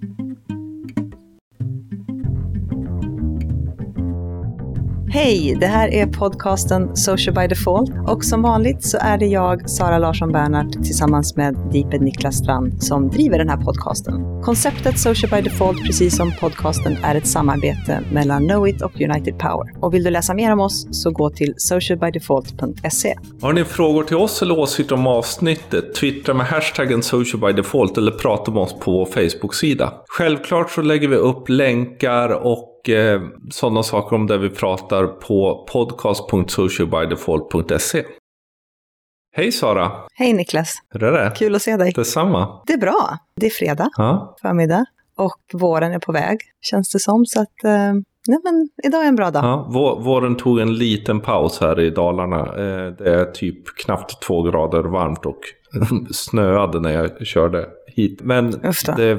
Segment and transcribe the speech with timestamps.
[0.00, 0.25] thank you
[5.16, 9.70] Hej, det här är podcasten Social by Default och som vanligt så är det jag,
[9.70, 14.42] Sara Larsson Bernhardt, tillsammans med Deeped Niklas Strand som driver den här podcasten.
[14.42, 19.84] Konceptet Social by Default, precis som podcasten, är ett samarbete mellan Knowit och United Power.
[19.84, 23.14] Och vill du läsa mer om oss så gå till socialbydefault.se.
[23.42, 25.94] Har ni frågor till oss eller åsikter om avsnittet?
[25.94, 29.92] Twittra med hashtaggen socialbydefault eller prata med oss på vår Facebook-sida.
[30.08, 35.66] Självklart så lägger vi upp länkar och eh, sådana saker om det vi pratar på
[35.72, 38.04] podcast.socialbydefault.se.
[39.36, 39.92] Hej Sara!
[40.14, 40.74] Hej Niklas!
[40.90, 41.32] Hur är det?
[41.36, 41.92] Kul att se dig.
[41.92, 42.62] Detsamma.
[42.66, 43.18] Det är bra.
[43.40, 44.36] Det är fredag Ja.
[44.42, 44.84] förmiddag
[45.16, 47.26] och våren är på väg, känns det som.
[47.26, 47.92] Så att, eh,
[48.28, 49.44] nej men idag är en bra dag.
[49.44, 52.40] Ja, vå- våren tog en liten paus här i Dalarna.
[52.40, 55.40] Eh, Det är typ knappt två grader varmt och
[56.14, 58.20] snöade när jag körde hit.
[58.22, 58.50] Men
[58.96, 59.18] det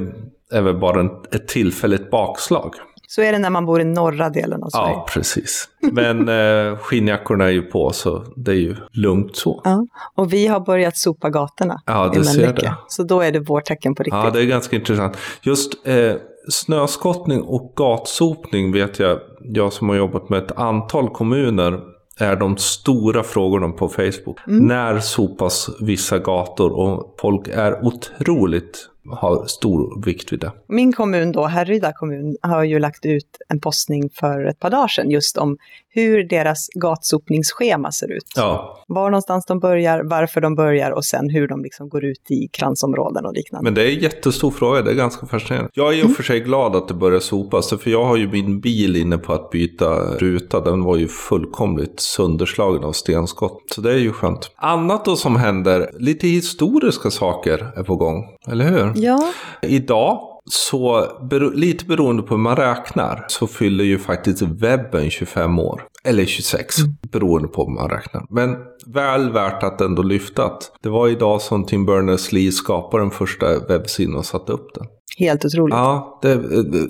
[0.51, 2.73] är väl bara en, ett tillfälligt bakslag.
[3.09, 4.87] Så är det när man bor i norra delen av Sverige.
[4.87, 5.69] Ja, precis.
[5.91, 9.61] Men eh, skinnjackorna är ju på så det är ju lugnt så.
[9.63, 9.87] Ja.
[10.15, 12.75] Och vi har börjat sopa gatorna Ja, i du ser det.
[12.87, 14.23] Så då är det vårt tecken på riktigt.
[14.23, 15.17] Ja, det är ganska intressant.
[15.41, 16.13] Just eh,
[16.49, 21.79] snöskottning och gatsopning vet jag, jag som har jobbat med ett antal kommuner,
[22.19, 24.39] är de stora frågorna på Facebook.
[24.45, 26.71] När sopas vissa gator?
[26.71, 30.51] Och folk är otroligt, har stor vikt vid det.
[30.67, 34.87] Min kommun då, Härryda kommun, har ju lagt ut en postning för ett par dagar
[34.87, 35.57] sedan just om
[35.89, 38.23] hur deras gatsopningsschema ser ut.
[38.35, 42.31] Ja, Var någonstans de börjar, varför de börjar och sen hur de liksom går ut
[42.31, 43.63] i kransområden och liknande.
[43.63, 45.69] men det är en jättestor fråga, det är ganska fascinerande.
[45.73, 48.27] Jag är i och för sig glad att det börjar sopas, för jag har ju
[48.27, 49.85] min bil inne på att byta
[50.17, 50.61] ruta.
[50.61, 53.61] Den var ju fullkomligt sönderslagen av stenskott.
[53.75, 54.51] Så det är ju skönt.
[54.55, 58.96] Annat då som händer, lite historiska saker är på gång, eller hur?
[58.97, 65.09] Ja, Idag, så bero, lite beroende på hur man räknar, så fyller ju faktiskt webben
[65.09, 65.83] 25 år.
[66.03, 66.75] Eller 26,
[67.11, 68.25] beroende på hur man räknar.
[68.29, 68.55] Men
[68.85, 73.59] väl värt att ändå lyfta att det var idag som Tim Berners-Lee skapade den första
[73.59, 74.85] webbsidan och satte upp den.
[75.17, 75.73] Helt otroligt.
[75.73, 76.35] Ja, det,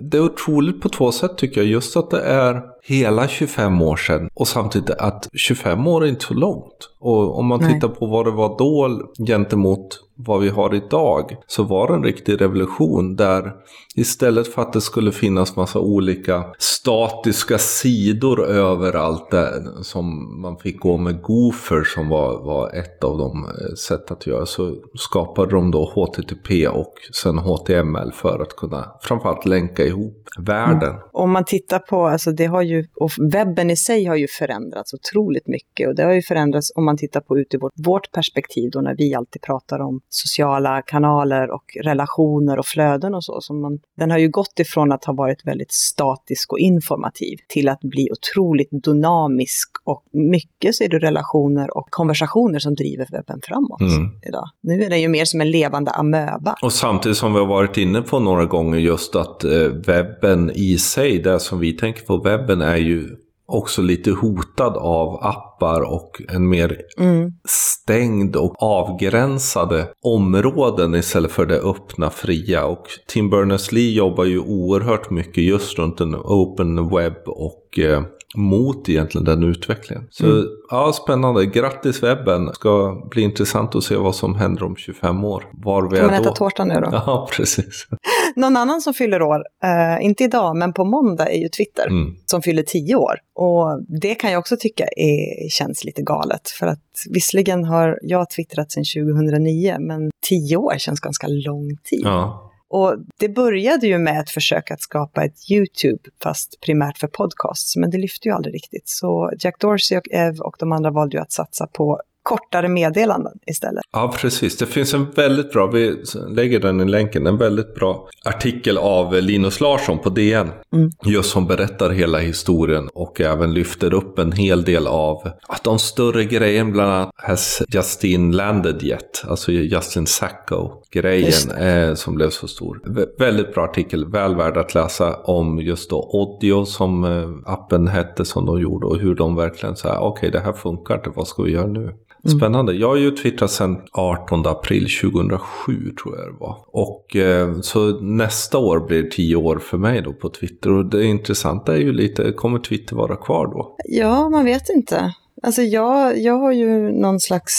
[0.09, 1.69] det är otroligt på två sätt tycker jag.
[1.69, 6.25] Just att det är hela 25 år sedan och samtidigt att 25 år är inte
[6.25, 6.89] så långt.
[6.99, 7.73] Och om man Nej.
[7.73, 12.03] tittar på vad det var då gentemot vad vi har idag så var det en
[12.03, 13.51] riktig revolution där
[13.95, 20.79] istället för att det skulle finnas massa olika statiska sidor överallt där, som man fick
[20.79, 25.51] gå med Gopher som var, var ett av de eh, sätt att göra så skapade
[25.51, 30.95] de då HTTP och sen HTML för att kunna framförallt länka ihop världen.
[31.11, 34.93] Om man tittar på, alltså det har ju, och webben i sig har ju förändrats
[34.93, 38.11] otroligt mycket och det har ju förändrats om man tittar på ut i vårt, vårt
[38.11, 43.41] perspektiv då när vi alltid pratar om sociala kanaler och relationer och flöden och så.
[43.41, 47.69] Som man, den har ju gått ifrån att ha varit väldigt statisk och informativ till
[47.69, 53.39] att bli otroligt dynamisk och mycket så är det relationer och konversationer som driver webben
[53.43, 54.09] framåt Mm.
[54.27, 54.49] idag.
[54.61, 56.55] Nu är den ju mer som en levande amöba.
[56.61, 59.51] Och samtidigt som vi har varit inne på några gånger just att eh,
[59.87, 63.07] webben i sig, det som vi tänker på webben är ju
[63.49, 67.31] också lite hotad av appar och en mer Mm.
[67.47, 72.65] stängd och avgränsade områden istället för det öppna, fria.
[72.65, 78.03] Och Tim Berners-Lee jobbar ju oerhört mycket just runt en open web och eh,
[78.35, 80.07] mot egentligen den utvecklingen.
[80.09, 81.45] Så ja, spännande.
[81.45, 82.53] Grattis webben.
[82.53, 85.43] Ska bli intressant att se vad som händer om 25 år.
[85.53, 86.35] Var vi Kan man är äta då.
[86.35, 86.89] tårta nu då?
[86.91, 87.87] Ja, precis.
[88.35, 92.15] Någon annan som fyller år, eh, inte idag, men på måndag är ju Twitter, Mm.
[92.25, 93.15] som fyller tio år.
[93.35, 96.49] Och det kan jag också tycka är, känns lite galet.
[96.49, 102.01] För att visserligen har jag twittrat sedan 2009, men tio år känns ganska lång tid.
[102.03, 102.46] Ja.
[102.69, 107.75] Och det började ju med ett försök att skapa ett YouTube, fast primärt för podcasts,
[107.75, 108.89] men det lyfte ju aldrig riktigt.
[108.89, 113.33] Så Jack Dorsey och Ev och de andra valde ju att satsa på kortare meddelanden
[113.45, 113.83] istället.
[113.91, 114.57] Ja, precis.
[114.57, 119.13] Det finns en väldigt bra, vi lägger den i länken, en väldigt bra artikel av
[119.13, 120.51] Linus Larsson på DN.
[120.73, 120.91] Mm.
[121.05, 125.79] Just som berättar hela historien och även lyfter upp en hel del av att de
[125.79, 129.23] större grejen, bland annat Has Justin landed yet?
[129.27, 130.86] Alltså Justin Sacco-grejen
[131.25, 132.81] Just eh, som blev så stor.
[132.85, 137.87] Vä- väldigt bra artikel, väl värd att läsa om just då Audio som eh, appen
[137.87, 141.27] hette som de gjorde och hur de verkligen sa okej det här funkar inte, vad
[141.27, 141.93] ska vi göra nu?
[142.37, 142.73] Spännande.
[142.73, 146.57] Jag har ju twittrat sedan 18 april 2007 tror jag det var.
[146.67, 150.71] Och eh, så nästa år blir 10 år för mig då på Twitter.
[150.71, 153.75] Och det intressanta är ju lite, kommer Twitter vara kvar då?
[153.85, 155.13] Ja, man vet inte.
[155.43, 157.53] Alltså jag, jag har ju någon slags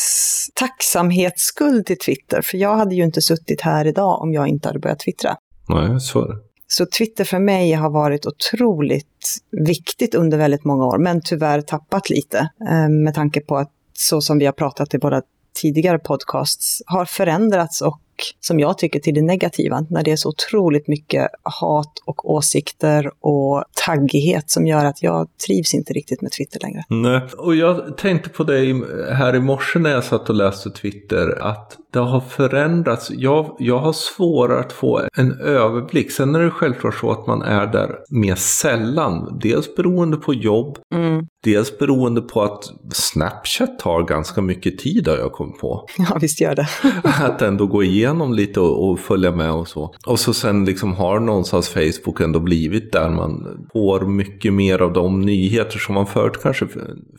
[0.55, 4.79] tacksamhetsskuld till Twitter, för jag hade ju inte suttit här idag om jag inte hade
[4.79, 5.37] börjat twittra.
[5.69, 6.39] Nej, så är det.
[6.71, 9.37] Så Twitter för mig har varit otroligt
[9.67, 12.39] viktigt under väldigt många år, men tyvärr tappat lite
[12.69, 15.23] eh, med tanke på att så som vi har pratat i våra
[15.63, 18.01] tidigare podcasts har förändrats och
[18.41, 23.11] som jag tycker till det negativa, när det är så otroligt mycket hat och åsikter
[23.21, 26.85] och taggighet som gör att jag trivs inte riktigt med Twitter längre.
[26.89, 28.83] Nej, och jag tänkte på dig
[29.13, 33.11] här i morse när jag satt och läste Twitter, att det har förändrats.
[33.11, 36.13] Jag, jag har svårare att få en överblick.
[36.13, 39.39] Sen är det självklart så att man är där mer sällan.
[39.43, 41.27] Dels beroende på jobb, mm.
[41.45, 45.87] dels beroende på att Snapchat tar ganska mycket tid har jag kommit på.
[45.99, 46.69] Ja, visst gör det.
[47.25, 49.95] att ändå gå igenom lite och, och, följa med och så.
[50.07, 54.93] Och så sen liksom har någonstans Facebook ändå blivit där man får mycket mer av
[54.93, 56.67] de nyheter som man förut kanske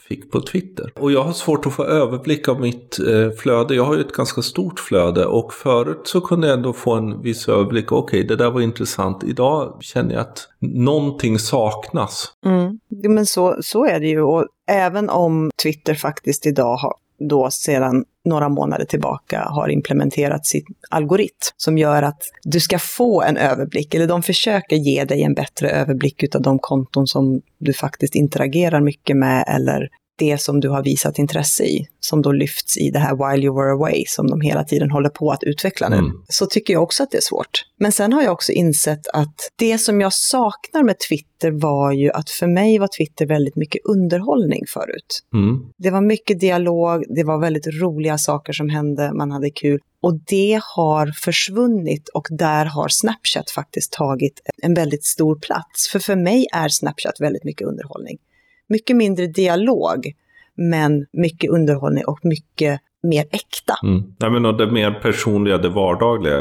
[0.10, 0.92] fick på Twitter.
[1.00, 3.76] Och jag har svårt att få överblick av mitt eh, flöde.
[3.76, 6.94] Jag har ju ett ganska stort stort flöde och förut så kunde jag ändå få
[6.94, 7.92] en viss överblick.
[7.92, 9.24] Okej, okay, det där var intressant.
[9.24, 12.34] Idag känner jag att någonting saknas.
[12.46, 12.80] Mm.
[13.16, 16.94] Men så, så är det ju och även om Twitter faktiskt idag har
[17.30, 23.22] då sedan några månader tillbaka har implementerat sin algoritm som gör att du ska få
[23.22, 27.74] en överblick, eller de försöker ge dig en bättre överblick utav de konton som du
[27.74, 32.78] faktiskt interagerar mycket med eller det som du har visat intresse i, som då lyfts
[32.78, 35.90] i det här While You Were Away, som de hela tiden håller på att utveckla
[35.90, 36.12] nu, mm.
[36.30, 37.66] så tycker jag också att det är svårt.
[37.80, 42.12] Men sen har jag också insett att det som jag saknar med Twitter var ju
[42.12, 45.24] att för mig var Twitter väldigt mycket underhållning förut.
[45.34, 45.60] Mm.
[45.78, 49.80] Det var mycket dialog, det var väldigt roliga saker som hände, man hade kul.
[50.02, 55.90] Och det har försvunnit och där har Snapchat faktiskt tagit en väldigt stor plats.
[55.92, 58.18] För för mig är Snapchat väldigt mycket underhållning
[58.70, 60.14] mycket mindre dialog,
[60.56, 63.74] men mycket underhållning och mycket mer äkta.
[63.84, 64.04] Mm.
[64.18, 66.36] Ja, men och det mer personliga, det vardagliga.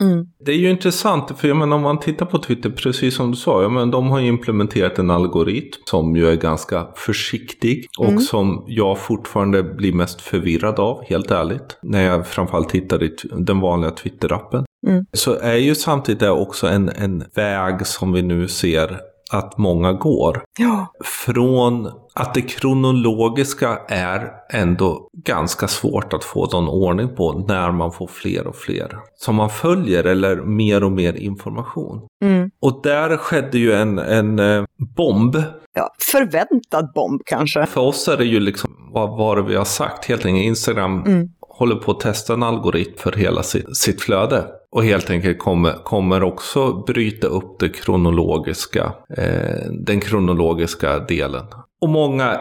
[0.00, 0.26] Mm.
[0.44, 3.36] Det är ju intressant, för jag menar, om man tittar på Twitter, precis som du
[3.36, 8.20] sa, ja, men de har implementerat en algoritm som ju är ganska försiktig och mm.
[8.20, 11.78] som jag fortfarande blir mest förvirrad av, helt ärligt.
[11.82, 14.64] När jag framförallt tittar i den vanliga Twitter-appen.
[14.86, 15.06] Mm.
[15.12, 19.00] Så är ju samtidigt det också en, en väg som vi nu ser
[19.30, 20.44] att många går.
[20.58, 20.86] Ja.
[21.04, 27.92] Från att det kronologiska är ändå ganska svårt att få någon ordning på när man
[27.92, 32.00] får fler och fler som man följer eller mer och mer information.
[32.24, 32.50] Mm.
[32.60, 34.64] Och där skedde ju en, en eh,
[34.96, 35.42] bomb.
[35.74, 37.66] Ja, förväntad bomb kanske.
[37.66, 41.04] För oss är det ju liksom, vad var det vi har sagt, helt enkelt Instagram
[41.06, 41.28] mm.
[41.40, 44.44] håller på att testa en algoritm för hela sitt, sitt flöde
[44.74, 51.46] och helt enkelt kommer, kommer också bryta upp det kronologiska, eh, den kronologiska delen.
[51.80, 52.40] Och många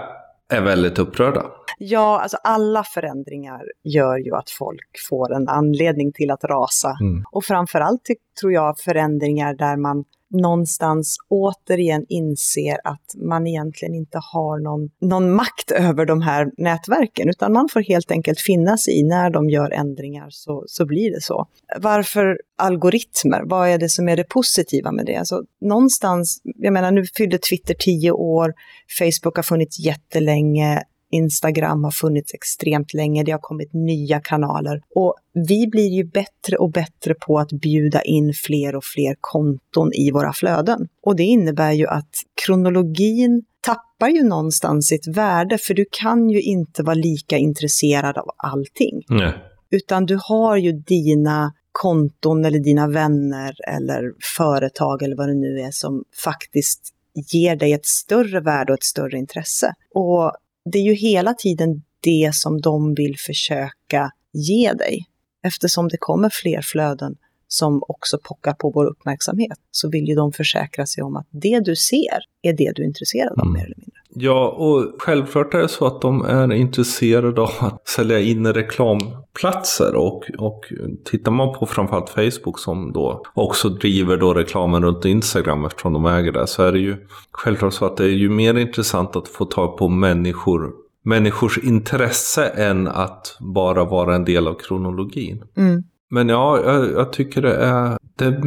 [0.54, 1.46] är väldigt upprörda.
[1.78, 6.98] Ja, alltså alla förändringar gör ju att folk får en anledning till att rasa.
[7.02, 7.24] Mm.
[7.32, 8.02] Och framförallt
[8.42, 10.04] tror jag förändringar där man
[10.34, 17.30] någonstans återigen inser att man egentligen inte har någon, någon makt över de här nätverken,
[17.30, 21.12] utan man får helt enkelt finna sig i när de gör ändringar så, så blir
[21.12, 21.48] det så.
[21.78, 23.42] Varför algoritmer?
[23.46, 25.16] Vad är det som är det positiva med det?
[25.16, 28.54] Alltså, någonstans, jag menar nu fyllde Twitter tio år,
[29.00, 35.16] Facebook har funnits jättelänge, Instagram har funnits extremt länge, det har kommit nya kanaler och
[35.34, 40.12] vi blir ju bättre och bättre på att bjuda in fler och fler konton i
[40.12, 40.88] våra flöden.
[41.04, 42.10] Och det innebär ju att
[42.46, 48.30] kronologin tappar ju någonstans sitt värde, för du kan ju inte vara lika intresserad av
[48.38, 49.04] allting.
[49.10, 49.34] Nej.
[49.72, 55.60] Utan du har ju dina konton eller dina vänner eller företag eller vad det nu
[55.60, 56.94] är som faktiskt
[57.34, 59.74] ger dig ett större värde och ett större intresse.
[59.94, 60.32] Och
[60.66, 65.06] det är ju hela tiden det som de vill försöka ge dig.
[65.44, 67.16] Eftersom det kommer fler flöden
[67.48, 71.60] som också pockar på vår uppmärksamhet, så vill ju de försäkra sig om att det
[71.60, 73.54] du ser är det du är intresserad av, mm.
[73.54, 73.93] mer eller mindre.
[74.16, 79.96] Ja, och självklart är det så att de är intresserade av att sälja in reklamplatser
[79.96, 80.64] och, och
[81.06, 86.06] tittar man på framförallt Facebook som då också driver då reklamen runt Instagram eftersom de
[86.06, 86.96] äger det så är det ju
[87.32, 92.46] självklart så att det är ju mer intressant att få tag på människor människors intresse
[92.46, 95.44] än att bara vara en del av kronologin.
[95.58, 95.84] Mm.
[96.14, 98.42] Men ja, jag, jag, tycker det är, det är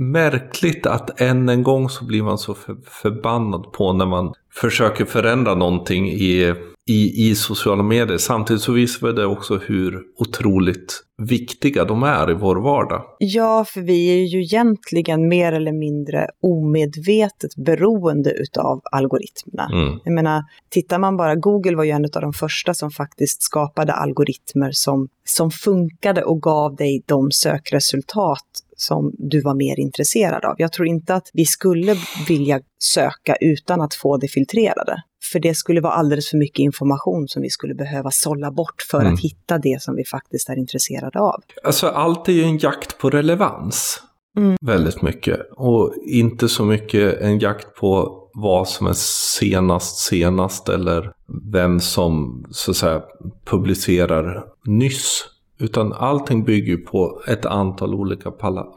[0.00, 5.04] märkligt att än en gång så blir man så för, förbannad på när man försöker
[5.04, 6.54] förändra någonting i
[6.88, 8.18] i, i sociala medier.
[8.18, 13.02] Samtidigt så visar det också hur otroligt viktiga de är i vår vardag.
[13.18, 19.70] Ja, för vi är ju egentligen mer eller mindre omedvetet beroende utav algoritmerna.
[19.72, 20.00] Mm.
[20.04, 23.92] Jag menar, tittar man bara, Google var ju en av de första som faktiskt skapade
[23.92, 28.46] algoritmer som, som funkade och gav dig de sökresultat
[28.76, 30.54] som du var mer intresserad av.
[30.58, 31.96] Jag tror inte att vi skulle
[32.28, 35.02] vilja söka utan att få det filtrerade.
[35.32, 39.00] För det skulle vara alldeles för mycket information som vi skulle behöva sålla bort för
[39.00, 39.14] mm.
[39.14, 41.42] att hitta det som vi faktiskt är intresserade av.
[41.64, 44.02] Alltså allt är ju en jakt på relevans.
[44.36, 44.56] Mm.
[44.60, 45.40] Väldigt mycket.
[45.56, 48.92] Och inte så mycket en jakt på vad som är
[49.38, 51.12] senast senast eller
[51.52, 53.02] vem som så att säga
[53.44, 55.24] publicerar nyss.
[55.58, 58.30] Utan allting bygger på ett antal olika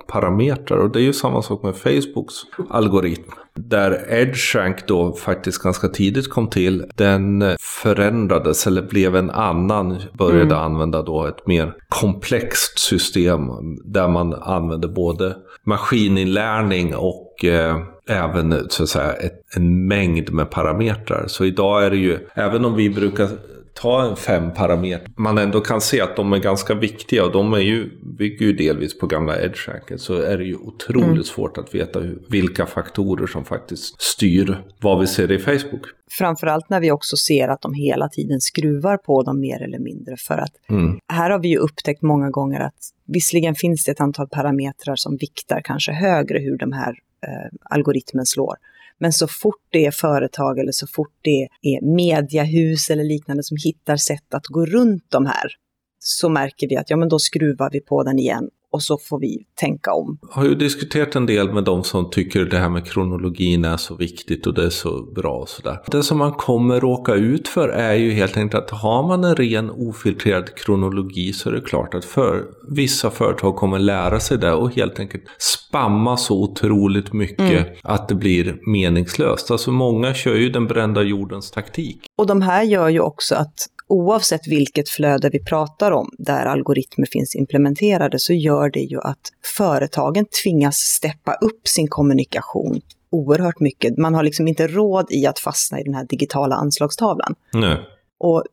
[0.08, 0.78] parametrar.
[0.78, 2.34] Och det är ju samma sak med Facebooks
[2.70, 3.32] algoritm.
[3.54, 6.86] Där EdgeRank då faktiskt ganska tidigt kom till.
[6.96, 9.98] Den förändrades eller blev en annan.
[10.14, 10.58] Började mm.
[10.58, 13.42] använda då ett mer komplext system.
[13.86, 17.78] Där man använde både maskininlärning och eh,
[18.10, 21.28] även så att säga ett, en mängd med parametrar.
[21.28, 23.30] Så idag är det ju, även om vi brukar
[23.76, 25.12] ta en fem parametrar.
[25.16, 28.54] Man ändå kan se att de är ganska viktiga och de är ju, bygger ju
[28.54, 31.24] delvis på gamla edge så är det ju otroligt mm.
[31.24, 35.82] svårt att veta hur, vilka faktorer som faktiskt styr vad vi ser i Facebook.
[36.12, 40.16] Framförallt när vi också ser att de hela tiden skruvar på dem mer eller mindre.
[40.18, 41.00] För att mm.
[41.08, 45.18] här har vi ju upptäckt många gånger att visserligen finns det ett antal parametrar som
[45.18, 46.90] viktar kanske högre hur de här
[47.28, 48.56] eh, algoritmen slår.
[49.00, 53.58] Men så fort det är företag eller så fort det är mediehus eller liknande som
[53.64, 55.52] hittar sätt att gå runt de här,
[56.00, 59.20] så märker vi att ja, men då skruvar vi på den igen och så får
[59.20, 60.18] vi tänka om.
[60.22, 63.78] Jag har ju diskuterat en del med de som tycker det här med kronologin är
[63.78, 65.80] så viktigt och det är så bra och sådär.
[65.88, 69.36] Det som man kommer råka ut för är ju helt enkelt att har man en
[69.36, 74.54] ren ofiltrerad kronologi så är det klart att för vissa företag kommer lära sig det
[74.54, 77.76] och helt enkelt spamma så otroligt mycket mm.
[77.84, 79.52] att det blir meningslöst.
[79.52, 82.00] Alltså många kör ju den brända jordens taktik.
[82.18, 87.08] Och de här gör ju också att oavsett vilket flöde vi pratar om där algoritmer
[87.12, 93.98] finns implementerade så gör det ju att företagen tvingas steppa upp sin kommunikation oerhört mycket.
[93.98, 97.36] Man har liksom inte råd i att fastna i den här digitala anslagstavlan.
[97.54, 97.78] Nej.
[98.18, 98.44] Och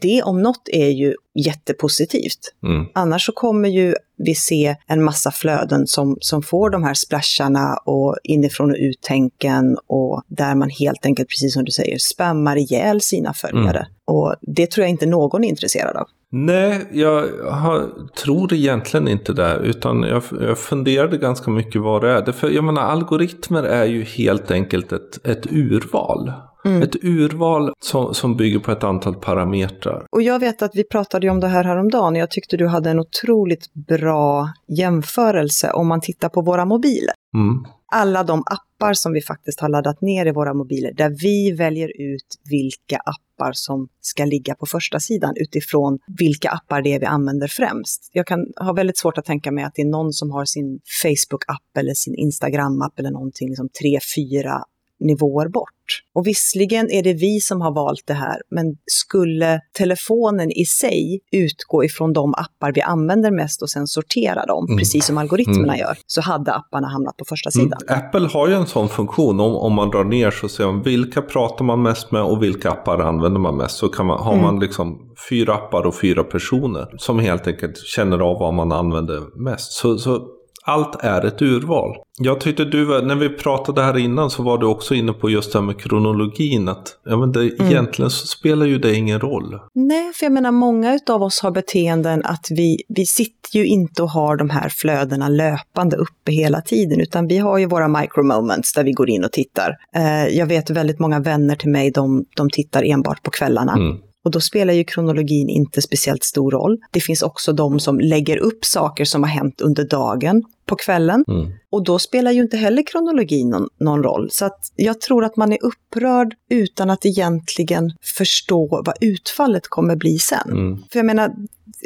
[0.00, 2.38] det om något är ju jättepositivt.
[2.62, 2.86] Mm.
[2.94, 7.76] Annars så kommer ju vi se en massa flöden som, som får de här splasharna
[7.84, 13.00] och inifrån och uttänken och där man helt enkelt, precis som du säger, spammar ihjäl
[13.00, 13.78] sina följare.
[13.78, 13.92] Mm.
[14.04, 16.06] Och det tror jag inte någon är intresserad av.
[16.30, 17.90] Nej, jag har,
[18.24, 19.60] tror egentligen inte det.
[19.64, 22.32] Utan jag, jag funderade ganska mycket vad det är.
[22.32, 26.32] För jag menar, algoritmer är ju helt enkelt ett, ett urval.
[26.66, 26.82] Mm.
[26.82, 30.06] Ett urval som, som bygger på ett antal parametrar.
[30.10, 32.14] Och jag vet att vi pratade om det här häromdagen.
[32.14, 37.14] Jag tyckte du hade en otroligt bra jämförelse om man tittar på våra mobiler.
[37.34, 37.64] Mm.
[37.92, 41.88] Alla de appar som vi faktiskt har laddat ner i våra mobiler, där vi väljer
[41.88, 47.06] ut vilka appar som ska ligga på första sidan utifrån vilka appar det är vi
[47.06, 48.10] använder främst.
[48.12, 50.80] Jag kan ha väldigt svårt att tänka mig att det är någon som har sin
[51.04, 54.64] Facebook-app eller sin Instagram-app eller någonting, liksom tre, fyra
[55.00, 55.70] nivåer bort.
[56.14, 61.20] Och visserligen är det vi som har valt det här, men skulle telefonen i sig
[61.32, 64.78] utgå ifrån de appar vi använder mest och sen sortera dem, mm.
[64.78, 65.78] precis som algoritmerna mm.
[65.78, 67.64] gör, så hade apparna hamnat på första mm.
[67.64, 67.80] sidan.
[67.88, 68.00] Mm.
[68.00, 71.22] Apple har ju en sån funktion, om, om man drar ner så ser man vilka
[71.22, 73.76] pratar man mest med och vilka appar använder man mest.
[73.76, 74.60] Så kan man, har man mm.
[74.60, 79.72] liksom fyra appar och fyra personer som helt enkelt känner av vad man använder mest.
[79.72, 80.35] Så, så
[80.66, 81.96] allt är ett urval.
[82.18, 85.52] Jag tyckte du, när vi pratade här innan så var du också inne på just
[85.52, 86.68] det här med kronologin.
[86.68, 87.66] Att ja, men det, mm.
[87.66, 89.58] egentligen så spelar ju det ingen roll.
[89.74, 94.02] Nej, för jag menar många av oss har beteenden att vi, vi sitter ju inte
[94.02, 98.72] och har de här flödena löpande uppe hela tiden, utan vi har ju våra micromoments
[98.72, 99.76] där vi går in och tittar.
[99.96, 103.72] Eh, jag vet väldigt många vänner till mig, de, de tittar enbart på kvällarna.
[103.72, 103.96] Mm.
[104.26, 106.78] Och då spelar ju kronologin inte speciellt stor roll.
[106.92, 111.24] Det finns också de som lägger upp saker som har hänt under dagen på kvällen.
[111.28, 111.52] Mm.
[111.70, 114.28] Och då spelar ju inte heller kronologin någon, någon, roll.
[114.30, 119.96] Så att jag tror att man är upprörd utan att egentligen förstå vad utfallet kommer
[119.96, 120.50] bli sen.
[120.50, 120.82] Mm.
[120.92, 121.30] För jag menar,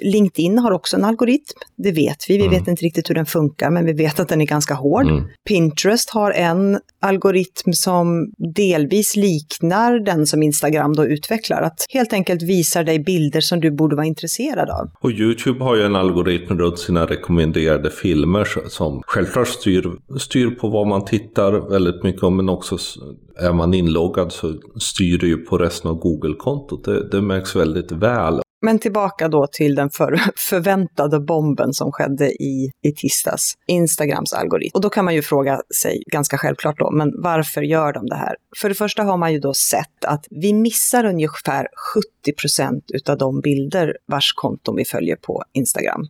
[0.03, 2.37] LinkedIn har också en algoritm, det vet vi.
[2.37, 2.59] Vi mm.
[2.59, 5.07] vet inte riktigt hur den funkar, men vi vet att den är ganska hård.
[5.07, 5.25] Mm.
[5.49, 11.63] Pinterest har en algoritm som delvis liknar den som Instagram då utvecklar.
[11.63, 14.91] Att helt enkelt visar dig bilder som du borde vara intresserad av.
[15.01, 20.69] Och YouTube har ju en algoritm runt sina rekommenderade filmer som självklart styr, styr på
[20.69, 22.79] vad man tittar väldigt mycket om, men också
[23.39, 26.85] är man inloggad så styr det ju på resten av Google-kontot.
[26.85, 28.41] Det, det märks väldigt väl.
[28.63, 34.71] Men tillbaka då till den för, förväntade bomben som skedde i, i tisdags, Instagrams algoritm.
[34.75, 38.17] Och då kan man ju fråga sig, ganska självklart då, men varför gör de det
[38.17, 38.37] här?
[38.61, 41.69] För det första har man ju då sett att vi missar ungefär
[42.23, 46.07] 70 procent utav de bilder vars konton vi följer på Instagram.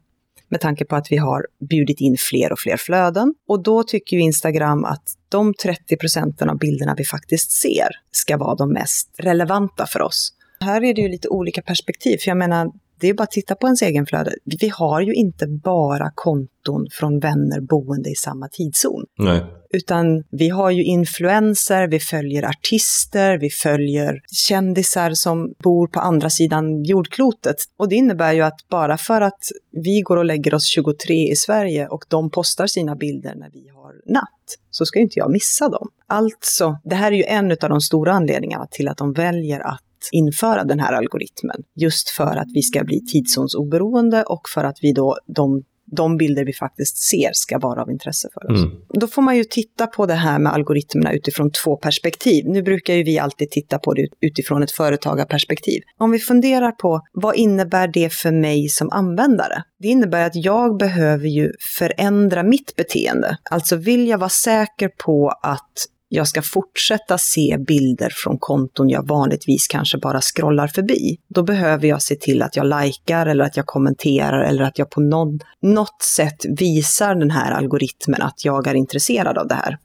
[0.53, 3.35] med tanke på att vi har bjudit in fler och fler flöden.
[3.49, 8.37] Och då tycker ju Instagram att de 30 procenten av bilderna vi faktiskt ser ska
[8.37, 10.33] vara de mest relevanta för oss.
[10.65, 13.55] Här är det ju lite olika perspektiv, för jag menar, det är bara att titta
[13.55, 14.35] på ens egen flöde.
[14.61, 19.05] Vi har ju inte bara konton från vänner boende i samma tidszon.
[19.19, 19.45] Nej.
[19.73, 26.31] Utan vi har ju influenser, vi följer artister, vi följer kändisar som bor på andra
[26.31, 27.57] sidan jordklotet.
[27.77, 29.41] Och det innebär ju att bara för att
[29.71, 33.69] vi går och lägger oss 23 i Sverige och de postar sina bilder när vi
[33.69, 35.89] har natt, så ska ju inte jag missa dem.
[36.07, 39.81] Alltså, det här är ju en av de stora anledningarna till att de väljer att
[40.13, 41.63] införa den här algoritmen.
[41.77, 46.45] Just för att vi ska bli tidszonsoberoende och för att vi då, de de bilder
[46.45, 48.63] vi faktiskt ser ska vara av intresse för oss.
[48.63, 48.77] Mm.
[48.89, 52.45] Då får man ju titta på det här med algoritmerna utifrån två perspektiv.
[52.49, 55.83] Nu brukar ju vi alltid titta på det utifrån ett företagarperspektiv.
[55.99, 59.63] Om vi funderar på vad innebär det för mig som användare?
[59.79, 63.39] Det innebär att jag behöver ju förändra mitt beteende.
[63.51, 69.09] Alltså vill jag vara säker på att jag ska fortsätta se bilder från konton jag
[69.09, 73.57] vanligtvis kanske bara scrollar förbi, då behöver jag se till att jag likar eller att
[73.57, 78.67] jag kommenterar eller att jag på någon, något sätt visar den här algoritmen att jag
[78.67, 79.79] är intresserad av det här.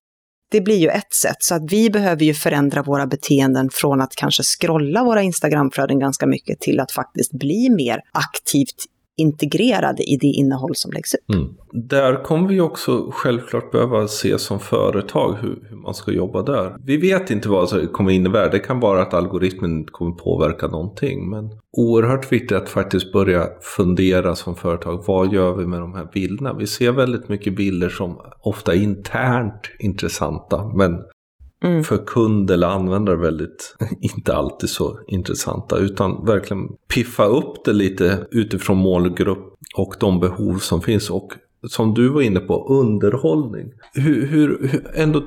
[0.52, 4.16] Det blir ju ett sätt, så att vi behöver ju förändra våra beteenden från att
[4.16, 8.86] kanske scrolla våra Instagramflöden ganska mycket till att faktiskt bli mer aktivt
[9.18, 11.36] integrerade i det innehåll som läggs ut.
[11.36, 11.54] Mm.
[11.72, 16.76] Där kommer vi också självklart behöva se som företag hur, hur, man ska jobba där.
[16.84, 18.50] Vi vet inte vad det kommer innebära.
[18.50, 21.30] Det kan vara att algoritmen kommer påverka någonting.
[21.30, 25.04] Men oerhört viktigt att faktiskt börja fundera som företag.
[25.08, 26.54] Vad gör vi med de här bilderna?
[26.54, 30.72] Vi ser väldigt mycket bilder som ofta är internt intressanta.
[30.76, 31.04] Men
[31.66, 31.84] mm.
[31.84, 35.78] för kund eller användare väldigt, inte alltid så intressanta.
[35.78, 41.10] Utan verkligen piffa upp det lite utifrån målgrupp och de behov som finns.
[41.10, 41.34] Och
[41.70, 43.72] som du var inne på, underhållning.
[43.94, 45.24] Hur, hur, hur, ändå,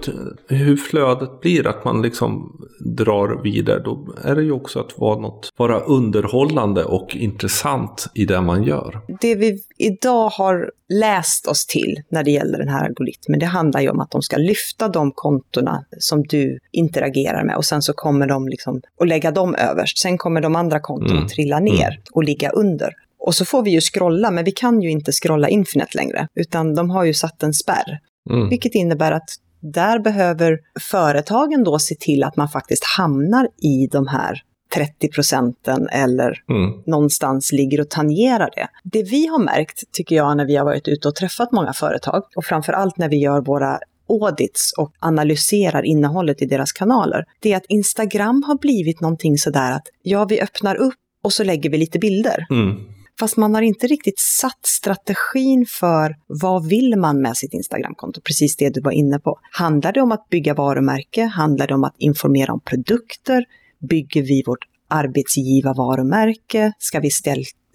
[0.48, 3.78] hur flödet blir, att man liksom drar vidare.
[3.78, 8.64] Då är det ju också att vara, något, vara underhållande och intressant i det man
[8.64, 9.00] gör.
[9.20, 13.80] Det vi idag har läst oss till när det gäller den här algoritmen, det handlar
[13.80, 17.92] ju om att de ska lyfta de kontona som du interagerar med och sen så
[17.92, 19.98] kommer de liksom att lägga dem överst.
[19.98, 21.28] Sen kommer de andra kontona mm.
[21.28, 22.02] trilla ner mm.
[22.12, 22.94] och ligga under.
[23.18, 26.74] Och så får vi ju scrolla, men vi kan ju inte scrolla Infinite längre, utan
[26.74, 28.00] de har ju satt en spärr.
[28.30, 28.48] Mm.
[28.48, 34.06] Vilket innebär att där behöver företagen då se till att man faktiskt hamnar i de
[34.06, 34.42] här
[34.74, 36.82] 30 procenten eller mm.
[36.86, 38.68] någonstans ligger och tangerar det.
[38.84, 42.22] Det vi har märkt, tycker jag, när vi har varit ute och träffat många företag
[42.36, 43.78] och framför allt när vi gör våra
[44.08, 49.72] audits och analyserar innehållet i deras kanaler, det är att Instagram har blivit någonting sådär
[49.72, 52.46] att ja, vi öppnar upp och så lägger vi lite bilder.
[52.50, 52.76] Mm.
[53.20, 58.20] Fast man har inte riktigt satt strategin för vad vill man med sitt Instagramkonto?
[58.20, 59.38] Precis det du var inne på.
[59.52, 61.24] Handlar det om att bygga varumärke?
[61.24, 63.44] Handlar det om att informera om produkter?
[63.90, 66.72] Bygger vi vårt arbetsgivarvarumärke?
[66.78, 67.10] Ska vi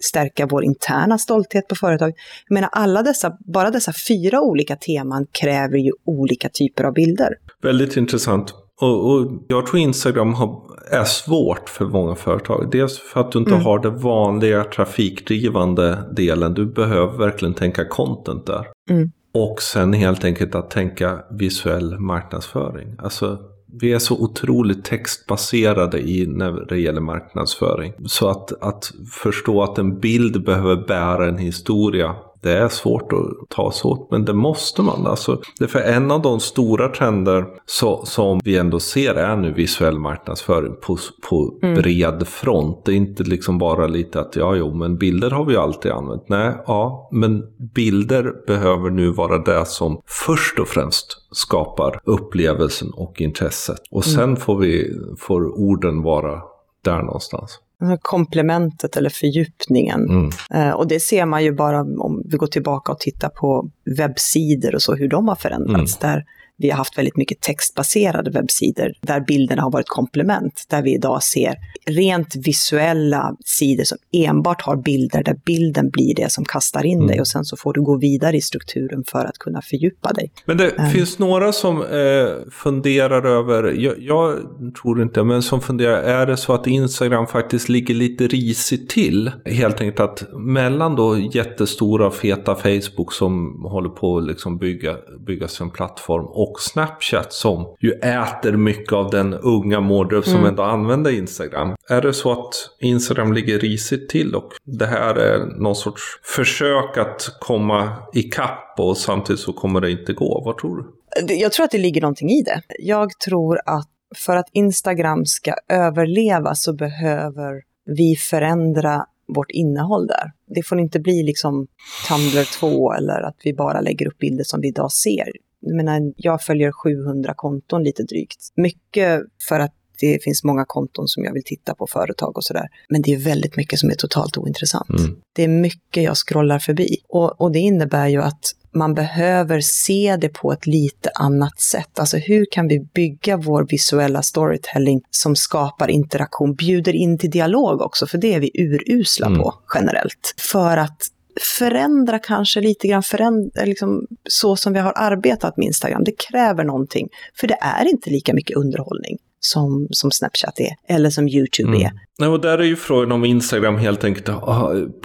[0.00, 2.12] stärka vår interna stolthet på företag?
[2.48, 7.34] Jag menar, alla dessa, bara dessa fyra olika teman kräver ju olika typer av bilder.
[7.62, 8.54] Väldigt intressant.
[8.80, 12.68] Och, och, jag tror Instagram har, är svårt för många företag.
[12.72, 13.64] Dels för att du inte mm.
[13.64, 16.54] har den vanliga trafikdrivande delen.
[16.54, 18.66] Du behöver verkligen tänka content där.
[18.90, 19.10] Mm.
[19.34, 22.96] Och sen helt enkelt att tänka visuell marknadsföring.
[22.98, 23.38] Alltså
[23.80, 27.92] vi är så otroligt textbaserade i när det gäller marknadsföring.
[28.06, 33.48] Så att, att förstå att en bild behöver bära en historia det är svårt att
[33.48, 35.06] ta sig åt, men det måste man.
[35.06, 39.52] Alltså, det för en av de stora trender så, som vi ändå ser är nu
[39.52, 40.98] visuell marknadsföring på,
[41.30, 41.82] på mm.
[41.82, 42.84] bred front.
[42.84, 46.28] Det är inte liksom bara lite att ja, jo, men bilder har vi alltid använt.
[46.28, 47.42] Nej, ja, men
[47.74, 53.80] bilder behöver nu vara det som först och främst skapar upplevelsen och intresset.
[53.90, 54.36] Och sen mm.
[54.36, 56.42] får, vi, får orden vara
[56.84, 57.60] där någonstans
[58.02, 60.08] komplementet eller fördjupningen.
[60.08, 60.30] Mm.
[60.50, 64.74] Eh, och det ser man ju bara om vi går tillbaka och tittar på webbsidor
[64.74, 66.02] och så, hur de har förändrats.
[66.02, 66.12] Mm.
[66.12, 66.24] Där
[66.56, 70.64] vi har haft väldigt mycket textbaserade webbsidor där bilderna har varit komplement.
[70.68, 71.54] Där vi idag ser
[71.86, 77.06] rent visuella sidor som enbart har bilder, där bilden blir det som kastar in mm.
[77.06, 80.32] dig och sen så får du gå vidare i strukturen för att kunna fördjupa dig.
[80.44, 80.90] Men det um.
[80.90, 84.38] finns några som eh, funderar över, jag, jag,
[84.82, 89.30] tror inte, men som funderar, är det så att Instagram faktiskt ligger lite risigt till?
[89.44, 95.48] Helt enkelt att mellan då jättestora feta Facebook som håller på att liksom bygga, bygga
[95.48, 100.46] sin plattform och och Snapchat som ju äter mycket av den unga målgrupp som mm.
[100.46, 101.74] ändå använder Instagram.
[101.88, 106.98] Är det så att Instagram ligger risigt till och det här är någon sorts försök
[106.98, 110.42] att komma ikapp och samtidigt så kommer det inte gå?
[110.44, 111.34] Vad tror du?
[111.34, 112.62] Jag tror att det ligger någonting i det.
[112.78, 120.32] Jag tror att för att Instagram ska överleva så behöver vi förändra vårt innehåll där.
[120.54, 121.66] Det får inte bli liksom
[122.08, 125.28] Tumblr 2 eller att vi bara lägger upp bilder som vi idag ser.
[125.66, 128.38] Jag, menar, jag följer 700 konton lite drygt.
[128.56, 132.68] Mycket för att det finns många konton som jag vill titta på, företag och sådär.
[132.88, 134.90] Men det är väldigt mycket som är totalt ointressant.
[134.90, 135.16] Mm.
[135.32, 136.96] Det är mycket jag scrollar förbi.
[137.08, 141.98] Och, och det innebär ju att man behöver se det på ett lite annat sätt.
[141.98, 147.82] Alltså hur kan vi bygga vår visuella storytelling som skapar interaktion, bjuder in till dialog
[147.82, 149.38] också, för det är vi urusla mm.
[149.38, 150.34] på generellt.
[150.52, 156.04] För att förändra kanske lite grann, förändra, liksom, så som vi har arbetat med Instagram.
[156.04, 161.10] Det kräver någonting, för det är inte lika mycket underhållning som, som Snapchat är, eller
[161.10, 161.80] som YouTube mm.
[161.80, 161.92] är.
[162.18, 164.28] Nej, och där är ju frågan om Instagram helt enkelt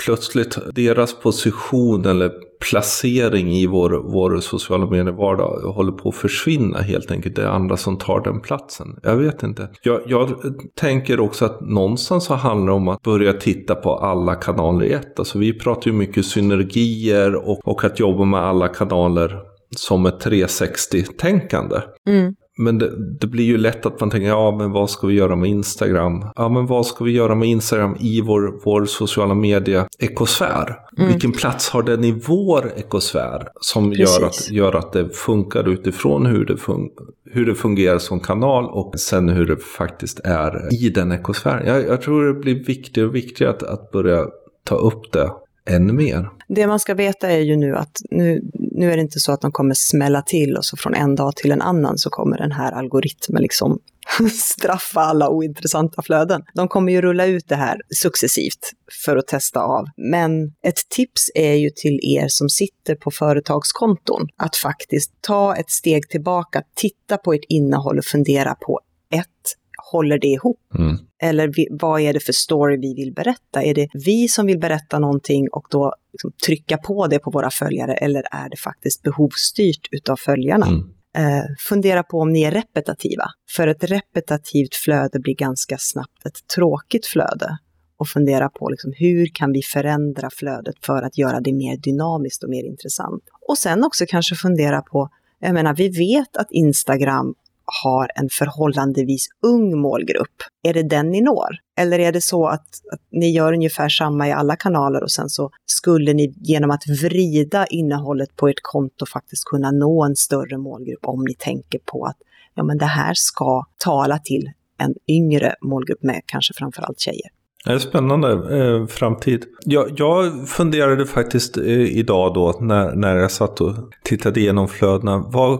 [0.06, 2.32] plötsligt deras position eller
[2.70, 7.36] placering i vår, vår sociala medievardag håller på att försvinna helt enkelt.
[7.36, 8.88] Det är andra som tar den platsen.
[9.04, 9.70] Jag vet inte.
[9.82, 10.30] Jag, jag
[10.76, 14.92] tänker också att någonstans så handlar det om att börja titta på alla kanaler i
[14.92, 15.20] ett.
[15.20, 19.40] Alltså vi pratar ju mycket synergier och, och att jobba med alla kanaler
[19.76, 21.82] som ett 360-tänkande.
[22.08, 22.36] Mm.
[22.60, 25.36] Men det, det, blir ju lätt att man tänker, ja men vad ska vi göra
[25.36, 26.26] med Instagram?
[26.36, 30.80] Ja men vad ska vi göra med Instagram i vår, vår sociala media-ekosfär?
[30.98, 31.12] Mm.
[31.12, 36.26] Vilken plats har den i vår ekosfär som gör att, gör att det funkar utifrån
[36.26, 36.90] hur det, fun
[37.32, 41.68] hur det fungerar som kanal och sen hur det faktiskt är i den ekosfären.
[41.68, 44.26] Jag, jag tror det blir viktigare och viktigare att, att börja
[44.64, 45.30] ta upp det
[45.70, 46.30] ännu mer.
[46.48, 48.42] Det man ska veta är ju nu att nu,
[48.80, 51.36] nu är det inte så att de kommer smälla till och så från en dag
[51.36, 53.80] till en annan så kommer den här algoritmen liksom
[54.34, 56.42] straffa alla ointressanta flöden.
[56.54, 58.72] De kommer ju rulla ut det här successivt
[59.06, 59.86] för att testa av.
[59.98, 65.70] Men ett tips är ju till er som sitter på företagskonton att faktiskt ta ett
[65.70, 68.80] steg tillbaka, titta på ert innehåll och fundera på
[69.14, 69.56] ett,
[69.92, 70.60] håller det ihop?
[70.78, 70.98] Mm.
[71.22, 73.64] Eller vad är det för story vi vill berätta?
[73.64, 77.50] Är det vi som vill berätta någonting och då liksom trycka på det på våra
[77.50, 80.68] följare eller är det faktiskt behovsstyrt utav följarna?
[80.68, 80.90] Mm.
[81.18, 83.26] Eh, fundera på om ni är repetitiva.
[83.56, 87.58] För ett repetitivt flöde blir ganska snabbt ett tråkigt flöde.
[87.98, 92.44] Och fundera på liksom, hur kan vi förändra flödet för att göra det mer dynamiskt
[92.44, 93.24] och mer intressant.
[93.48, 97.36] Och sen också kanske fundera på, jag menar vi vet att Instagram
[97.84, 100.44] har en förhållandevis ung målgrupp.
[100.64, 101.50] Är det den ni når?
[101.80, 105.30] Eller är det så att, att, ni gör ungefär samma i alla kanaler och sen
[105.30, 110.58] så skulle ni genom att vrida innehållet på ert konto faktiskt kunna nå en större
[110.58, 112.18] målgrupp om ni tänker på att
[112.56, 117.30] ja, men det här ska tala till en yngre målgrupp med kanske framförallt tjejer.
[117.66, 119.46] Det är spännande eh, framtid.
[119.66, 125.18] Jag, jag funderade faktiskt eh, idag då när, när jag satt och tittade igenom flödena.
[125.28, 125.60] Vad eh,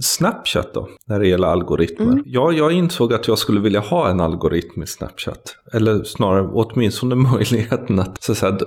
[0.00, 0.88] Snapchat då?
[1.06, 2.06] När det gäller algoritmer.
[2.06, 2.22] Mm.
[2.26, 5.56] Ja, jag insåg att jag skulle vilja ha en algoritm i Snapchat.
[5.72, 8.58] Eller snarare åtminstone möjligheten att, så att säga,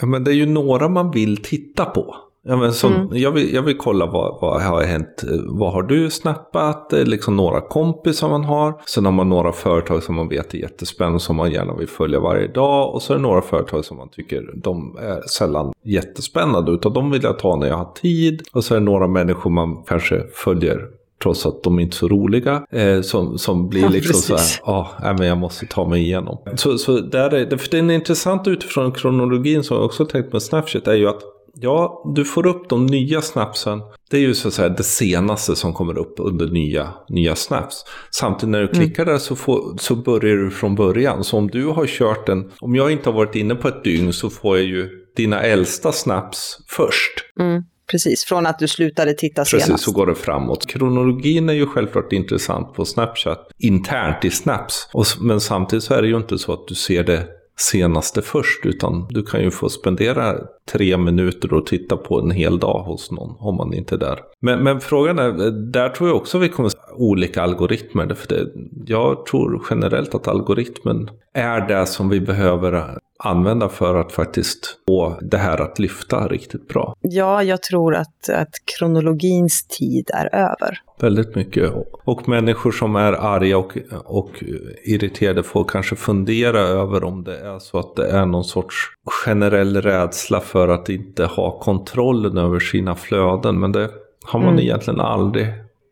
[0.00, 2.16] eh, men det är ju några man vill titta på.
[2.42, 3.08] Ja, men som, mm.
[3.12, 5.24] jag, vill, jag vill kolla vad, vad har hänt.
[5.46, 6.92] Vad har du snappat?
[6.92, 8.80] Liksom några kompisar man har.
[8.86, 12.20] Sen har man några företag som man vet är jättespännande som man gärna vill följa
[12.20, 12.94] varje dag.
[12.94, 16.72] Och så är det några företag som man tycker de är sällan jättespännande.
[16.72, 18.42] Utan de vill jag ta när jag har tid.
[18.52, 20.88] Och så är det några människor man kanske följer
[21.22, 22.66] trots att de inte är så roliga.
[22.70, 26.38] Eh, som, som blir liksom så här, ja, ah, men jag måste ta mig igenom.
[26.56, 30.88] Så, så där är, det, är intressant utifrån kronologin som jag också tänkt med Snapchat
[30.88, 31.22] är ju att
[31.54, 33.80] Ja, du får upp de nya snapsen.
[34.10, 37.84] Det är ju så att säga det senaste som kommer upp under nya, nya snaps.
[38.10, 38.76] Samtidigt när du mm.
[38.76, 39.12] klickar mm.
[39.12, 41.24] där så, får, så börjar du från början.
[41.24, 44.12] Så om du har kört den, om jag inte har varit inne på ett dygn
[44.12, 47.12] så får jag ju dina äldsta snaps först.
[47.40, 47.62] Mm.
[47.90, 49.70] Precis, från att du slutade titta Precis, senast.
[49.70, 50.66] Precis, så går det framåt.
[50.66, 54.88] Kronologin är ju självklart intressant på Snapchat internt i Snaps.
[54.92, 57.26] Och, men samtidigt så är det ju inte så att du ser det
[57.58, 60.34] senaste först utan du kan ju få spendera
[60.72, 64.20] tre minuter och titta på en hel dag hos någon om man inte är där.
[64.40, 68.14] Men, men frågan är, där tror jag också vi kommer se olika algoritmer.
[68.14, 68.46] För det,
[68.86, 75.18] jag tror generellt att algoritmen är det som vi behöver använda för att faktiskt få
[75.22, 76.94] det här att lyfta riktigt bra.
[77.00, 80.80] Ja, jag tror att, att kronologins tid är över.
[81.00, 81.72] Väldigt mycket.
[82.04, 84.44] Och människor som är arga och, och
[84.84, 88.76] irriterade får kanske fundera över om det är så att det är någon sorts
[89.24, 93.60] generell rädsla för att inte ha kontrollen över sina flöden.
[93.60, 93.90] Men det
[94.24, 94.60] har man mm.
[94.60, 95.46] egentligen aldrig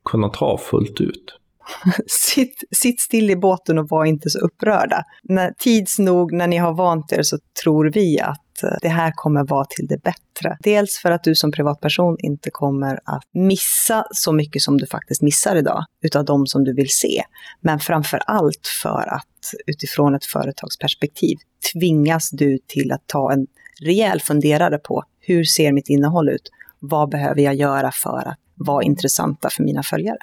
[0.05, 1.39] kunna ta fullt ut.
[2.07, 5.03] sitt, sitt still i båten och var inte så upprörda.
[5.23, 9.13] När, tids nog, när ni har vant er, så tror vi att eh, det här
[9.15, 10.57] kommer vara till det bättre.
[10.61, 15.23] Dels för att du som privatperson inte kommer att missa så mycket som du faktiskt
[15.23, 17.23] missar idag, utav de som du vill se.
[17.61, 21.37] Men framför allt för att utifrån ett företagsperspektiv
[21.73, 23.47] tvingas du till att ta en
[23.83, 26.51] rejäl funderare på hur ser mitt innehåll ut?
[26.81, 30.19] Vad behöver jag göra för att vara intressanta för mina följare?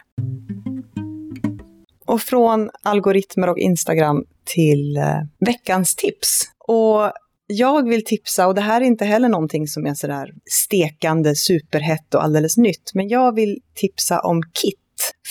[2.05, 5.03] Och från algoritmer och Instagram till eh,
[5.39, 6.41] veckans tips.
[6.67, 7.11] Och
[7.47, 12.15] jag vill tipsa, och det här är inte heller någonting som är sådär stekande, superhett
[12.15, 14.79] och alldeles nytt, men jag vill tipsa om Kit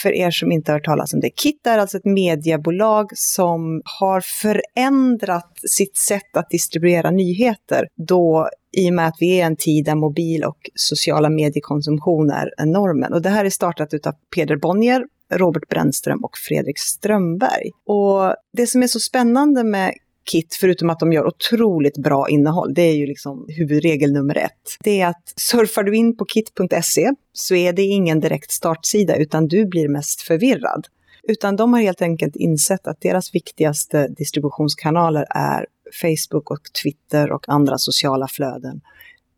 [0.03, 1.31] för er som inte har hört talas om det.
[1.31, 8.91] Kit är alltså ett mediebolag som har förändrat sitt sätt att distribuera nyheter då i
[8.91, 13.13] och med att vi är en tid där mobil och sociala mediekonsumtion är normen.
[13.13, 17.71] Och det här är startat av Peder Bonnier Robert Brännström och Fredrik Strömberg.
[17.87, 19.95] Och det som är så spännande med
[20.31, 24.77] Kit, förutom att de gör otroligt bra innehåll, det är ju liksom huvudregel nummer ett.
[24.81, 29.49] Det är att surfar du in på kit.se så är det ingen direkt startsida, utan
[29.49, 30.87] du blir mest förvirrad.
[31.23, 35.67] Utan de har helt enkelt insett att deras viktigaste distributionskanaler är
[36.03, 38.81] Facebook och Twitter och andra sociala flöden.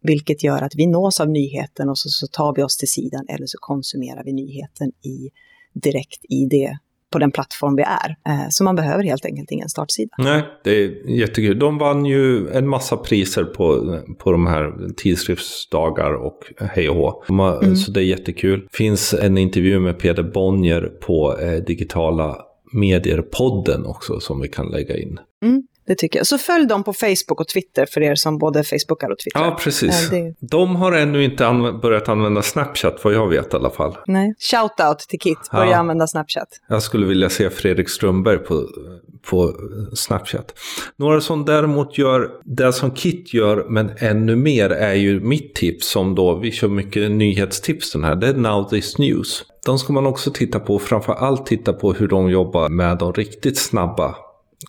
[0.03, 3.27] Vilket gör att vi nås av nyheten och så, så tar vi oss till sidan
[3.29, 5.31] eller så konsumerar vi nyheten i
[5.83, 6.79] direkt i det
[7.13, 8.17] på den plattform vi är.
[8.29, 10.17] Eh, så man behöver helt enkelt ingen startsida.
[10.19, 11.59] Nej, det är jättekul.
[11.59, 17.23] De vann ju en massa priser på, på de här tidskriftsdagar och hej och hå.
[17.63, 17.77] Mm.
[17.77, 18.69] Så det är jättekul.
[18.73, 22.37] finns en intervju med Peder Bonnier på eh, digitala
[22.73, 25.19] medier-podden också som vi kan lägga in.
[25.45, 25.63] Mm.
[25.87, 26.27] Det tycker jag.
[26.27, 29.45] Så följ dem på Facebook och Twitter för er som både Facebookar och Twittrar.
[29.45, 30.11] Ja, precis.
[30.11, 30.35] det...
[30.41, 33.97] De har ännu inte anv börjat använda Snapchat, vad jag vet i alla fall.
[34.07, 34.35] Nej.
[34.39, 35.77] Shoutout till Kit, börja ja.
[35.77, 36.49] använda Snapchat.
[36.69, 38.69] Jag skulle vilja se Fredrik Strömberg på,
[39.31, 39.53] på
[39.95, 40.55] Snapchat.
[40.97, 45.89] Några som däremot gör det som Kit gör, men ännu mer, är ju mitt tips
[45.89, 49.45] som då, vi kör mycket nyhetstips den här, det är Now This News.
[49.67, 53.13] De ska man också titta på, framför allt titta på hur de jobbar med de
[53.13, 54.17] riktigt snabba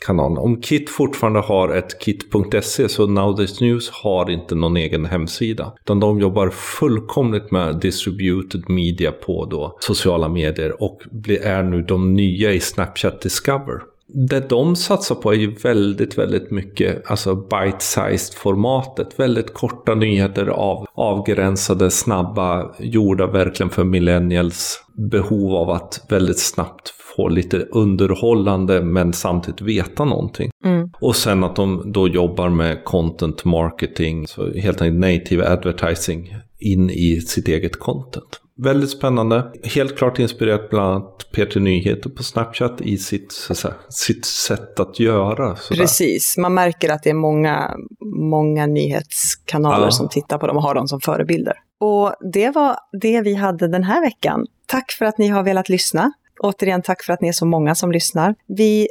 [0.06, 0.38] kanalen.
[0.38, 5.74] Om Kit fortfarande har ett kit.se så Now News har inte någon egen hemsida.
[5.82, 11.02] Utan de jobbar fullkomligt med distributed media på då sociala medier och
[11.42, 13.82] är nu de nya i Snapchat Discover.
[14.14, 19.20] Det de satsar på är ju väldigt, väldigt mycket alltså bite-sized formatet.
[19.20, 26.94] Väldigt korta nyheter av avgränsade, snabba, gjorda verkligen för millennials behov av att väldigt snabbt
[27.18, 30.52] få lite underhållande men samtidigt veta någonting.
[30.66, 30.90] Mm.
[31.02, 36.90] Och sen att de då jobbar med content marketing, så helt enkelt native advertising in
[36.90, 38.42] i sitt eget content.
[38.64, 39.52] Väldigt spännande.
[39.64, 45.00] Helt klart inspirerat bland annat Peter Nyheter på Snapchat i sitt, säga, sitt sätt att
[45.00, 45.56] göra.
[45.56, 45.82] Sådär.
[45.82, 47.72] Precis, man märker att det är många,
[48.30, 49.92] många nyhetskanaler ja.
[49.92, 51.54] som tittar på dem och har dem som förebilder.
[51.80, 54.46] Och det var det vi hade den här veckan.
[54.66, 56.12] Tack för att ni har velat lyssna.
[56.40, 58.36] Återigen tack för att ni är så många som lyssnar.
[58.48, 58.88] Vi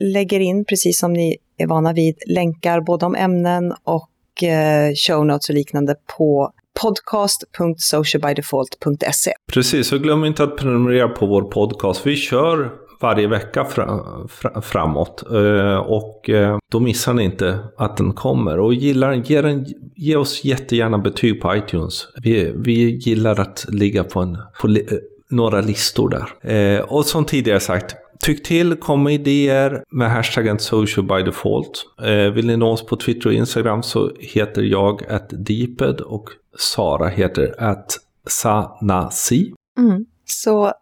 [0.00, 5.26] lägger in, precis som ni är vana vid, länkar både om ämnen och eh, show
[5.26, 9.32] notes och liknande på podcast.socialbydefault.se.
[9.52, 12.06] Precis, och glöm inte att prenumerera på vår podcast.
[12.06, 15.24] Vi kör varje vecka fra, fra, framåt.
[15.32, 18.58] Uh, och uh, då missar ni inte att den kommer.
[18.58, 22.08] Och gillar, ge, den, ge oss jättegärna betyg på iTunes.
[22.22, 24.86] Vi, vi gillar att ligga på, en, på li, eh,
[25.30, 26.52] några listor där.
[26.52, 31.84] Eh, och som tidigare sagt, Tyck till, kom med idéer med hashtaggen social by default.
[32.02, 36.28] Eh, vill ni nå oss på Twitter och Instagram så heter jag att Deeped och
[36.58, 39.52] Sara heter att Sanasi.
[39.78, 40.06] Mm.
[40.24, 40.72] Så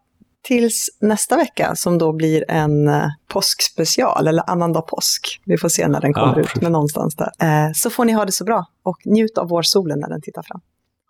[0.43, 5.41] tills nästa vecka som då blir en eh, påskspecial eller annandag påsk.
[5.45, 7.31] Vi får se när den kommer ja, ut, men någonstans där.
[7.41, 10.43] Eh, så får ni ha det så bra och njut av vårsolen när den tittar
[10.43, 10.61] fram.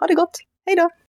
[0.01, 0.91] Ha det gott, hej då!